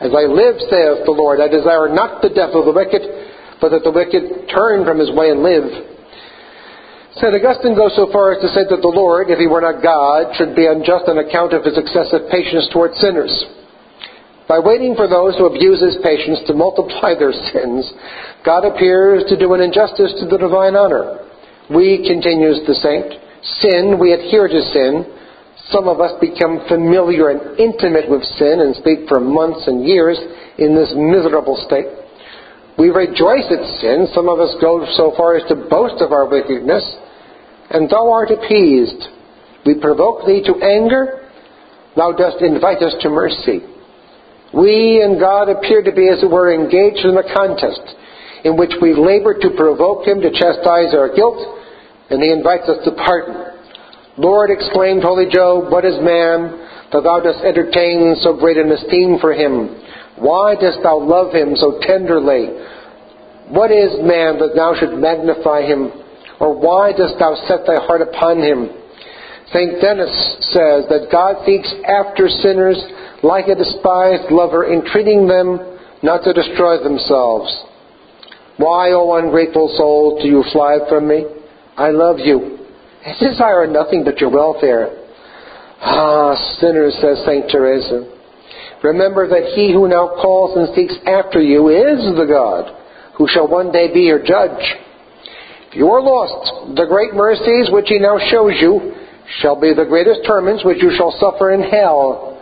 As 0.00 0.14
I 0.14 0.30
live, 0.30 0.56
saith 0.70 1.04
the 1.04 1.14
Lord, 1.14 1.40
I 1.40 1.48
desire 1.48 1.90
not 1.90 2.22
the 2.22 2.30
death 2.30 2.54
of 2.54 2.64
the 2.64 2.72
wicked, 2.72 3.02
but 3.60 3.70
that 3.70 3.82
the 3.82 3.90
wicked 3.90 4.48
turn 4.48 4.84
from 4.86 4.98
his 4.98 5.10
way 5.10 5.30
and 5.30 5.42
live. 5.42 5.91
St. 7.12 7.28
Augustine 7.28 7.76
goes 7.76 7.92
so 7.92 8.08
far 8.08 8.32
as 8.32 8.40
to 8.40 8.48
say 8.56 8.64
that 8.64 8.80
the 8.80 8.88
Lord, 8.88 9.28
if 9.28 9.36
he 9.36 9.44
were 9.44 9.60
not 9.60 9.84
God, 9.84 10.32
should 10.32 10.56
be 10.56 10.64
unjust 10.64 11.12
on 11.12 11.20
account 11.20 11.52
of 11.52 11.60
his 11.60 11.76
excessive 11.76 12.24
patience 12.32 12.72
toward 12.72 12.96
sinners. 12.96 13.28
By 14.48 14.56
waiting 14.58 14.96
for 14.96 15.04
those 15.04 15.36
who 15.36 15.44
abuse 15.44 15.84
his 15.84 16.00
patience 16.00 16.40
to 16.48 16.56
multiply 16.56 17.12
their 17.20 17.36
sins, 17.52 17.84
God 18.48 18.64
appears 18.64 19.28
to 19.28 19.36
do 19.36 19.52
an 19.52 19.60
injustice 19.60 20.16
to 20.20 20.26
the 20.26 20.40
divine 20.40 20.72
honor. 20.72 21.28
We, 21.68 22.00
continues 22.00 22.64
the 22.64 22.80
saint, 22.80 23.12
sin, 23.60 24.00
we 24.00 24.16
adhere 24.16 24.48
to 24.48 24.62
sin. 24.72 25.04
Some 25.68 25.92
of 25.92 26.00
us 26.00 26.16
become 26.16 26.64
familiar 26.64 27.28
and 27.28 27.60
intimate 27.60 28.08
with 28.08 28.24
sin 28.40 28.64
and 28.64 28.72
speak 28.76 29.04
for 29.04 29.20
months 29.20 29.68
and 29.68 29.84
years 29.84 30.16
in 30.56 30.74
this 30.74 30.96
miserable 30.96 31.60
state. 31.68 31.92
We 32.80 32.88
rejoice 32.88 33.46
at 33.52 33.62
sin. 33.84 34.08
Some 34.16 34.32
of 34.32 34.40
us 34.40 34.56
go 34.64 34.84
so 34.96 35.12
far 35.16 35.36
as 35.36 35.44
to 35.48 35.68
boast 35.68 36.00
of 36.00 36.10
our 36.10 36.24
wickedness. 36.28 36.82
And 37.72 37.88
thou 37.88 38.12
art 38.12 38.30
appeased. 38.30 39.08
We 39.64 39.80
provoke 39.80 40.26
thee 40.26 40.42
to 40.44 40.54
anger. 40.60 41.28
Thou 41.96 42.12
dost 42.12 42.42
invite 42.42 42.82
us 42.82 42.94
to 43.00 43.08
mercy. 43.08 43.60
We 44.52 45.00
and 45.02 45.18
God 45.18 45.48
appear 45.48 45.82
to 45.82 45.92
be, 45.92 46.08
as 46.08 46.22
it 46.22 46.30
were, 46.30 46.52
engaged 46.52 47.04
in 47.04 47.16
a 47.16 47.24
contest 47.34 47.80
in 48.44 48.56
which 48.56 48.72
we 48.82 48.92
labor 48.92 49.34
to 49.38 49.50
provoke 49.56 50.06
Him 50.06 50.20
to 50.20 50.30
chastise 50.30 50.92
our 50.92 51.14
guilt, 51.14 51.40
and 52.10 52.20
He 52.20 52.30
invites 52.30 52.68
us 52.68 52.84
to 52.84 52.92
pardon. 52.92 53.52
Lord, 54.18 54.50
exclaimed 54.50 55.02
holy 55.02 55.24
Job, 55.30 55.72
what 55.72 55.86
is 55.86 55.96
man 56.02 56.68
that 56.92 57.00
thou 57.00 57.20
dost 57.20 57.40
entertain 57.40 58.16
so 58.20 58.36
great 58.36 58.58
an 58.58 58.70
esteem 58.70 59.16
for 59.18 59.32
him? 59.32 59.80
Why 60.20 60.54
dost 60.54 60.80
thou 60.82 61.00
love 61.00 61.32
him 61.32 61.56
so 61.56 61.80
tenderly? 61.80 62.52
What 63.48 63.72
is 63.72 63.96
man 64.04 64.36
that 64.38 64.52
thou 64.54 64.76
should 64.76 65.00
magnify 65.00 65.62
him? 65.62 65.88
Or 66.42 66.58
why 66.58 66.90
dost 66.90 67.22
thou 67.22 67.38
set 67.46 67.62
thy 67.70 67.78
heart 67.78 68.02
upon 68.02 68.42
him? 68.42 68.66
St. 69.54 69.78
Denis 69.80 70.10
says 70.50 70.90
that 70.90 71.06
God 71.06 71.46
seeks 71.46 71.70
after 71.86 72.26
sinners 72.26 72.82
like 73.22 73.46
a 73.46 73.54
despised 73.54 74.26
lover, 74.32 74.66
entreating 74.66 75.28
them 75.28 75.78
not 76.02 76.24
to 76.24 76.32
destroy 76.32 76.82
themselves. 76.82 77.46
Why, 78.56 78.90
O 78.90 79.14
ungrateful 79.14 79.72
soul, 79.78 80.18
do 80.20 80.26
you 80.26 80.42
fly 80.50 80.78
from 80.88 81.06
me? 81.06 81.26
I 81.76 81.90
love 81.90 82.18
you. 82.18 82.58
I 83.06 83.14
desire 83.22 83.68
nothing 83.68 84.02
but 84.02 84.18
your 84.18 84.30
welfare. 84.30 84.98
Ah, 85.80 86.34
sinners, 86.58 86.98
says 87.00 87.22
St. 87.24 87.46
Teresa, 87.50 88.10
remember 88.82 89.28
that 89.28 89.52
he 89.54 89.72
who 89.72 89.86
now 89.86 90.08
calls 90.20 90.56
and 90.56 90.74
seeks 90.74 90.94
after 91.06 91.40
you 91.40 91.68
is 91.68 92.02
the 92.18 92.26
God 92.26 92.82
who 93.14 93.28
shall 93.28 93.46
one 93.46 93.70
day 93.70 93.92
be 93.94 94.00
your 94.00 94.24
judge. 94.24 94.62
You 95.72 95.88
are 95.88 96.02
lost, 96.02 96.76
the 96.76 96.84
great 96.84 97.14
mercies 97.14 97.72
which 97.72 97.88
he 97.88 97.98
now 97.98 98.18
shows 98.28 98.60
you 98.60 98.92
shall 99.40 99.58
be 99.58 99.72
the 99.72 99.88
greatest 99.88 100.20
torments 100.26 100.64
which 100.64 100.82
you 100.82 100.92
shall 100.96 101.16
suffer 101.18 101.52
in 101.52 101.62
hell. 101.62 102.40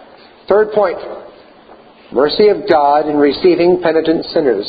Third 0.49 0.73
point 0.73 0.99
mercy 2.13 2.49
of 2.49 2.67
God 2.69 3.07
in 3.07 3.17
receiving 3.17 3.81
penitent 3.81 4.27
sinners. 4.35 4.67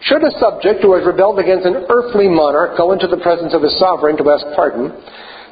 Should 0.00 0.24
a 0.24 0.32
subject 0.40 0.80
who 0.80 0.96
has 0.96 1.04
rebelled 1.04 1.38
against 1.38 1.66
an 1.66 1.84
earthly 1.92 2.26
monarch 2.26 2.78
go 2.78 2.92
into 2.92 3.06
the 3.06 3.20
presence 3.20 3.52
of 3.52 3.60
his 3.60 3.76
sovereign 3.78 4.16
to 4.16 4.30
ask 4.30 4.46
pardon, 4.56 4.96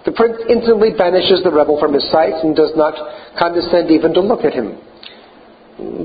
the 0.06 0.12
prince 0.12 0.40
instantly 0.48 0.96
banishes 0.96 1.44
the 1.44 1.52
rebel 1.52 1.76
from 1.78 1.92
his 1.92 2.08
sight 2.10 2.32
and 2.32 2.56
does 2.56 2.72
not 2.76 2.96
condescend 3.37 3.90
even 3.90 4.14
to 4.14 4.25
look 4.25 4.40
at 4.40 4.56
him. 4.56 4.80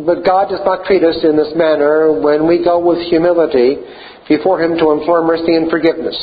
But 0.05 0.27
God 0.27 0.51
does 0.51 0.59
not 0.67 0.83
treat 0.83 1.07
us 1.07 1.23
in 1.23 1.39
this 1.39 1.55
manner 1.55 2.11
when 2.11 2.45
we 2.45 2.61
go 2.61 2.83
with 2.83 2.99
humility 3.07 3.79
before 4.27 4.61
Him 4.61 4.77
to 4.77 4.91
implore 4.91 5.25
mercy 5.25 5.55
and 5.55 5.69
forgiveness. 5.69 6.17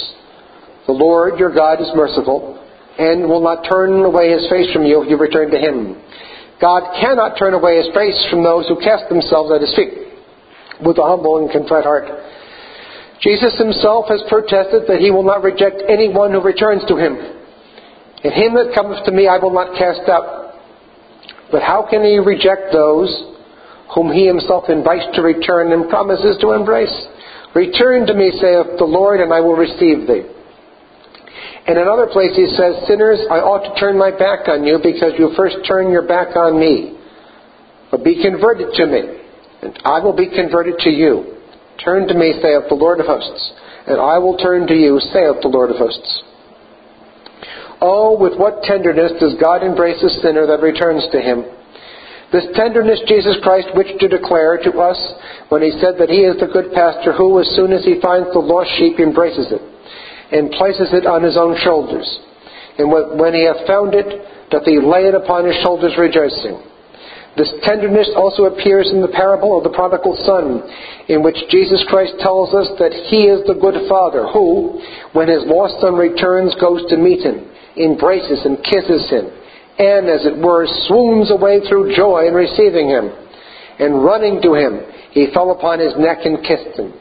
The 0.87 0.93
Lord 0.93 1.39
your 1.39 1.55
God 1.55 1.81
is 1.81 1.91
merciful 1.95 2.57
and 2.99 3.29
will 3.29 3.43
not 3.43 3.69
turn 3.69 4.05
away 4.05 4.33
His 4.33 4.49
face 4.49 4.73
from 4.73 4.85
you 4.85 5.03
if 5.03 5.11
you 5.11 5.17
return 5.17 5.51
to 5.51 5.59
Him. 5.59 5.97
God 6.61 6.93
cannot 7.01 7.41
turn 7.41 7.55
away 7.55 7.81
his 7.81 7.89
face 7.97 8.21
from 8.29 8.45
those 8.45 8.69
who 8.69 8.77
cast 8.85 9.09
themselves 9.09 9.51
at 9.51 9.65
his 9.65 9.73
feet 9.75 10.13
with 10.85 11.01
a 11.01 11.03
humble 11.03 11.41
and 11.41 11.49
contrite 11.51 11.89
heart. 11.89 12.05
Jesus 13.25 13.57
himself 13.57 14.07
has 14.09 14.21
protested 14.29 14.85
that 14.89 15.01
he 15.01 15.11
will 15.11 15.25
not 15.25 15.43
reject 15.43 15.83
anyone 15.89 16.33
who 16.33 16.41
returns 16.41 16.85
to 16.89 16.97
him. 16.97 17.17
And 18.25 18.33
him 18.33 18.53
that 18.61 18.77
cometh 18.77 19.05
to 19.09 19.13
me 19.13 19.27
I 19.27 19.41
will 19.41 19.53
not 19.53 19.77
cast 19.77 20.05
out. 20.09 20.53
But 21.51 21.65
how 21.65 21.89
can 21.89 22.05
he 22.05 22.21
reject 22.21 22.73
those 22.73 23.09
whom 23.97 24.13
he 24.13 24.29
himself 24.29 24.69
invites 24.69 25.09
to 25.17 25.23
return 25.23 25.73
and 25.73 25.89
promises 25.89 26.37
to 26.41 26.53
embrace? 26.53 26.93
Return 27.55 28.07
to 28.07 28.15
me, 28.15 28.31
saith 28.31 28.79
the 28.79 28.87
Lord, 28.87 29.21
and 29.21 29.33
I 29.33 29.41
will 29.41 29.57
receive 29.57 30.07
thee. 30.07 30.23
In 31.67 31.77
another 31.77 32.07
place 32.07 32.35
he 32.35 32.47
says, 32.47 32.87
Sinners, 32.87 33.21
I 33.31 33.43
ought 33.43 33.67
to 33.67 33.75
turn 33.79 33.99
my 33.99 34.11
back 34.11 34.49
on 34.49 34.65
you 34.65 34.79
because 34.83 35.13
you 35.19 35.35
first 35.37 35.59
turned 35.67 35.93
your 35.93 36.07
back 36.07 36.37
on 36.37 36.59
me. 36.59 36.99
But 37.91 38.05
be 38.05 38.23
converted 38.23 38.75
to 38.75 38.87
me, 38.87 39.03
and 39.63 39.79
I 39.85 39.99
will 39.99 40.15
be 40.15 40.31
converted 40.31 40.79
to 40.87 40.91
you. 40.91 41.37
Turn 41.85 42.07
to 42.09 42.15
me, 42.15 42.39
saith 42.41 42.69
the 42.69 42.79
Lord 42.79 43.01
of 43.01 43.07
hosts, 43.07 43.53
and 43.87 44.01
I 44.01 44.19
will 44.19 44.39
turn 44.39 44.67
to 44.69 44.75
you, 44.75 45.01
saith 45.01 45.43
the 45.43 45.51
Lord 45.51 45.71
of 45.71 45.77
hosts. 45.77 46.23
Oh, 47.81 48.17
with 48.19 48.39
what 48.39 48.63
tenderness 48.63 49.13
does 49.19 49.35
God 49.41 49.63
embrace 49.63 50.03
a 50.03 50.11
sinner 50.21 50.47
that 50.47 50.61
returns 50.61 51.05
to 51.13 51.21
him. 51.21 51.45
This 52.33 52.47
tenderness 52.55 53.03
Jesus 53.07 53.37
Christ 53.43 53.69
wished 53.75 53.99
to 53.99 54.09
declare 54.09 54.59
to 54.63 54.79
us 54.79 54.99
when 55.49 55.63
he 55.63 55.75
said 55.83 55.99
that 55.99 56.11
he 56.11 56.23
is 56.23 56.39
the 56.39 56.47
good 56.47 56.71
pastor 56.73 57.13
who, 57.13 57.41
as 57.41 57.51
soon 57.59 57.73
as 57.73 57.85
he 57.85 58.01
finds 58.01 58.31
the 58.33 58.39
lost 58.39 58.71
sheep, 58.79 59.01
embraces 59.01 59.51
it 59.51 59.63
and 60.31 60.55
places 60.55 60.95
it 60.95 61.07
on 61.07 61.27
his 61.27 61.37
own 61.37 61.59
shoulders. 61.59 62.07
And 62.79 62.87
when 63.19 63.35
he 63.35 63.45
hath 63.51 63.67
found 63.67 63.99
it, 63.99 64.07
doth 64.51 64.63
he 64.63 64.79
lay 64.79 65.11
it 65.11 65.15
upon 65.15 65.45
his 65.45 65.59
shoulders 65.63 65.99
rejoicing. 65.99 66.63
This 67.37 67.51
tenderness 67.63 68.11
also 68.15 68.47
appears 68.47 68.91
in 68.91 69.03
the 69.03 69.15
parable 69.15 69.59
of 69.59 69.63
the 69.63 69.75
prodigal 69.75 70.15
son, 70.23 70.63
in 71.09 71.23
which 71.23 71.39
Jesus 71.51 71.83
Christ 71.91 72.15
tells 72.19 72.55
us 72.55 72.71
that 72.79 72.95
he 73.11 73.27
is 73.27 73.47
the 73.47 73.59
good 73.59 73.87
father 73.89 74.27
who, 74.31 74.83
when 75.13 75.27
his 75.27 75.43
lost 75.47 75.81
son 75.83 75.95
returns, 75.95 76.55
goes 76.61 76.87
to 76.91 76.97
meet 76.97 77.23
him, 77.23 77.47
embraces 77.79 78.43
and 78.47 78.59
kisses 78.63 79.07
him, 79.11 79.31
and, 79.81 80.13
as 80.13 80.29
it 80.29 80.37
were, 80.37 80.69
swoons 80.85 81.33
away 81.33 81.65
through 81.65 81.97
joy 81.97 82.29
in 82.29 82.35
receiving 82.35 82.93
him. 82.93 83.09
And 83.81 84.05
running 84.05 84.43
to 84.45 84.53
him, 84.53 84.85
he 85.17 85.33
fell 85.33 85.57
upon 85.57 85.81
his 85.81 85.97
neck 85.97 86.29
and 86.29 86.45
kissed 86.45 86.77
him. 86.77 86.93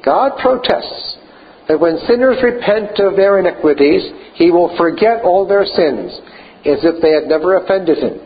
God 0.00 0.40
protests 0.40 1.20
that 1.68 1.78
when 1.78 2.00
sinners 2.08 2.40
repent 2.40 2.96
of 2.96 3.16
their 3.16 3.38
iniquities, 3.40 4.08
he 4.34 4.50
will 4.50 4.74
forget 4.76 5.20
all 5.20 5.46
their 5.46 5.68
sins, 5.68 6.16
as 6.64 6.80
if 6.80 7.02
they 7.04 7.12
had 7.12 7.28
never 7.28 7.60
offended 7.60 7.98
him. 7.98 8.16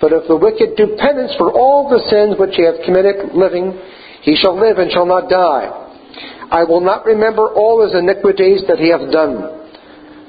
But 0.00 0.12
if 0.16 0.24
the 0.28 0.36
wicked 0.36 0.76
do 0.76 0.96
penance 0.96 1.34
for 1.36 1.52
all 1.52 1.90
the 1.92 2.00
sins 2.08 2.40
which 2.40 2.56
he 2.56 2.64
hath 2.64 2.80
committed 2.86 3.36
living, 3.36 3.76
he 4.22 4.36
shall 4.36 4.56
live 4.56 4.78
and 4.78 4.90
shall 4.90 5.06
not 5.06 5.28
die. 5.28 5.68
I 6.50 6.64
will 6.64 6.80
not 6.80 7.04
remember 7.04 7.52
all 7.52 7.84
his 7.84 7.92
iniquities 7.92 8.64
that 8.68 8.78
he 8.78 8.88
hath 8.88 9.12
done. 9.12 9.57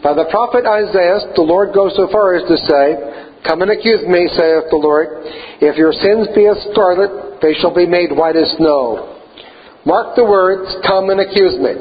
By 0.04 0.16
the 0.16 0.32
prophet 0.32 0.64
Isaiah, 0.64 1.36
the 1.36 1.44
Lord 1.44 1.76
goes 1.76 1.92
so 1.96 2.08
far 2.08 2.36
as 2.36 2.48
to 2.48 2.56
say, 2.56 2.84
Come 3.44 3.62
and 3.64 3.72
accuse 3.72 4.04
me, 4.08 4.28
saith 4.32 4.72
the 4.72 4.80
Lord. 4.80 5.24
If 5.60 5.76
your 5.76 5.92
sins 5.92 6.28
be 6.36 6.48
as 6.48 6.60
scarlet, 6.72 7.40
they 7.44 7.56
shall 7.60 7.76
be 7.76 7.88
made 7.88 8.12
white 8.12 8.36
as 8.36 8.52
snow. 8.60 9.20
Mark 9.86 10.16
the 10.16 10.24
words, 10.24 10.72
Come 10.88 11.10
and 11.12 11.20
accuse 11.20 11.56
me. 11.60 11.76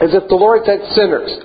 As 0.00 0.12
if 0.16 0.28
the 0.28 0.36
Lord 0.36 0.64
said, 0.64 0.80
Sinners, 0.96 1.44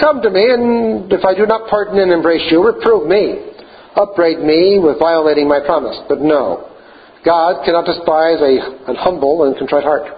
come 0.00 0.20
to 0.20 0.30
me, 0.32 0.44
and 0.52 1.12
if 1.12 1.24
I 1.24 1.36
do 1.36 1.44
not 1.44 1.68
pardon 1.68 2.00
and 2.00 2.12
embrace 2.12 2.44
you, 2.48 2.64
reprove 2.64 3.08
me. 3.08 3.52
Upbraid 3.96 4.40
me 4.40 4.80
with 4.80 4.98
violating 4.98 5.48
my 5.48 5.60
promise. 5.60 5.96
But 6.08 6.20
no. 6.20 6.68
God 7.24 7.64
cannot 7.64 7.84
despise 7.84 8.40
a, 8.40 8.88
an 8.88 8.96
humble 8.96 9.44
and 9.44 9.56
contrite 9.56 9.84
heart. 9.84 10.08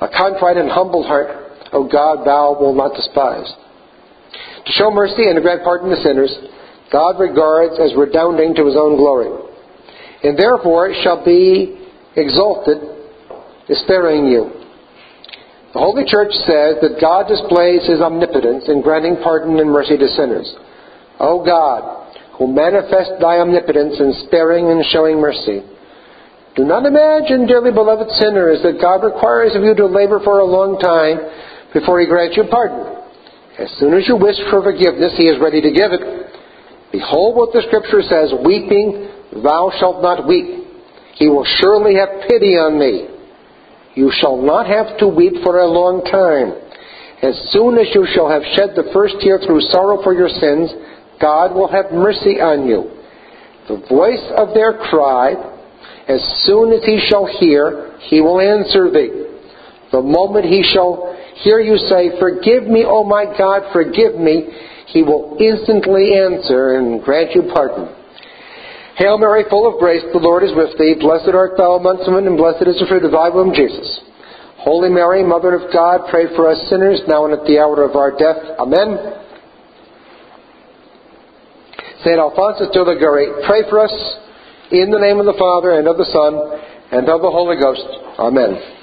A 0.00 0.08
contrite 0.08 0.56
and 0.56 0.70
humble 0.70 1.02
heart, 1.02 1.28
O 1.72 1.88
God, 1.88 2.26
thou 2.26 2.56
wilt 2.60 2.76
not 2.76 2.94
despise. 2.94 3.48
To 4.66 4.72
show 4.72 4.90
mercy 4.90 5.26
and 5.26 5.36
to 5.36 5.42
grant 5.42 5.64
pardon 5.64 5.90
to 5.90 6.02
sinners, 6.02 6.34
God 6.92 7.18
regards 7.18 7.78
as 7.80 7.94
redounding 7.96 8.54
to 8.54 8.66
his 8.66 8.76
own 8.76 8.96
glory. 8.96 9.28
And 10.22 10.38
therefore 10.38 10.88
it 10.88 11.02
shall 11.02 11.24
be 11.24 11.78
exalted, 12.16 12.78
sparing 13.84 14.26
you. 14.26 14.50
The 15.72 15.80
Holy 15.80 16.04
Church 16.08 16.32
says 16.48 16.80
that 16.80 16.98
God 17.00 17.28
displays 17.28 17.86
his 17.86 18.00
omnipotence 18.00 18.68
in 18.68 18.80
granting 18.80 19.20
pardon 19.22 19.60
and 19.60 19.70
mercy 19.70 19.98
to 19.98 20.08
sinners. 20.08 20.48
O 21.20 21.44
God, 21.44 22.14
who 22.38 22.46
manifest 22.46 23.20
thy 23.20 23.38
omnipotence 23.38 24.00
in 24.00 24.14
sparing 24.26 24.70
and 24.70 24.84
showing 24.90 25.20
mercy. 25.20 25.62
Do 26.56 26.64
not 26.64 26.86
imagine, 26.86 27.46
dearly 27.46 27.70
beloved 27.70 28.10
sinners, 28.18 28.58
that 28.62 28.80
God 28.80 29.04
requires 29.04 29.54
of 29.54 29.62
you 29.62 29.74
to 29.74 29.86
labor 29.86 30.20
for 30.24 30.40
a 30.40 30.44
long 30.44 30.78
time 30.78 31.18
before 31.74 32.00
he 32.00 32.06
grants 32.06 32.36
you 32.36 32.44
pardon. 32.50 32.97
As 33.58 33.70
soon 33.78 33.94
as 33.94 34.06
you 34.06 34.16
wish 34.16 34.36
for 34.50 34.62
forgiveness, 34.62 35.14
he 35.16 35.26
is 35.26 35.40
ready 35.40 35.60
to 35.60 35.70
give 35.70 35.90
it. 35.90 36.02
Behold 36.92 37.36
what 37.36 37.52
the 37.52 37.62
Scripture 37.66 38.02
says, 38.02 38.32
weeping, 38.44 39.42
thou 39.42 39.70
shalt 39.78 40.00
not 40.00 40.26
weep. 40.26 40.64
He 41.16 41.28
will 41.28 41.44
surely 41.58 41.96
have 41.96 42.28
pity 42.28 42.54
on 42.54 42.78
me. 42.78 43.08
You 43.94 44.12
shall 44.14 44.40
not 44.40 44.66
have 44.66 44.96
to 44.98 45.08
weep 45.08 45.42
for 45.42 45.58
a 45.58 45.66
long 45.66 46.06
time. 46.06 46.54
As 47.20 47.34
soon 47.50 47.76
as 47.78 47.90
you 47.92 48.06
shall 48.14 48.30
have 48.30 48.46
shed 48.54 48.78
the 48.78 48.94
first 48.94 49.16
tear 49.20 49.42
through 49.42 49.60
sorrow 49.74 50.02
for 50.04 50.14
your 50.14 50.30
sins, 50.30 50.70
God 51.20 51.52
will 51.52 51.66
have 51.66 51.90
mercy 51.90 52.38
on 52.38 52.68
you. 52.70 52.94
The 53.66 53.82
voice 53.90 54.22
of 54.38 54.54
their 54.54 54.78
cry, 54.86 55.34
as 56.06 56.22
soon 56.46 56.72
as 56.72 56.84
he 56.86 57.02
shall 57.10 57.26
hear, 57.26 57.98
he 58.06 58.20
will 58.20 58.38
answer 58.40 58.88
thee. 58.88 59.26
The 59.90 60.00
moment 60.00 60.46
he 60.46 60.62
shall 60.62 61.18
hear 61.42 61.60
you 61.60 61.76
say, 61.88 62.18
Forgive 62.18 62.64
me, 62.64 62.84
O 62.86 63.04
my 63.04 63.24
God, 63.36 63.62
forgive 63.72 64.16
me, 64.16 64.46
he 64.88 65.02
will 65.02 65.36
instantly 65.38 66.16
answer 66.16 66.76
and 66.76 67.02
grant 67.02 67.32
you 67.34 67.50
pardon. 67.52 67.94
Hail 68.96 69.16
Mary, 69.16 69.44
full 69.48 69.72
of 69.72 69.78
grace, 69.78 70.02
the 70.12 70.18
Lord 70.18 70.42
is 70.42 70.50
with 70.56 70.76
thee. 70.78 70.96
Blessed 70.98 71.30
art 71.30 71.52
thou 71.56 71.78
amongst 71.78 72.10
women, 72.10 72.26
and 72.26 72.36
blessed 72.36 72.66
is 72.66 72.80
the 72.80 72.86
fruit 72.88 73.04
of 73.04 73.12
thy 73.12 73.30
womb, 73.30 73.54
Jesus. 73.54 74.00
Holy 74.58 74.90
Mary, 74.90 75.22
Mother 75.22 75.54
of 75.54 75.72
God, 75.72 76.10
pray 76.10 76.26
for 76.34 76.50
us 76.50 76.58
sinners, 76.68 77.00
now 77.06 77.24
and 77.24 77.32
at 77.32 77.46
the 77.46 77.60
hour 77.60 77.84
of 77.84 77.94
our 77.94 78.10
death. 78.10 78.58
Amen. 78.58 79.22
St. 82.02 82.18
Alphonsus 82.18 82.70
de 82.72 82.82
Liguori, 82.82 83.46
pray 83.46 83.62
for 83.70 83.78
us 83.78 83.94
in 84.72 84.90
the 84.90 84.98
name 84.98 85.20
of 85.20 85.26
the 85.26 85.38
Father, 85.38 85.78
and 85.78 85.86
of 85.86 85.96
the 85.96 86.10
Son, 86.10 86.34
and 86.90 87.08
of 87.08 87.22
the 87.22 87.30
Holy 87.30 87.54
Ghost. 87.54 87.86
Amen. 88.18 88.77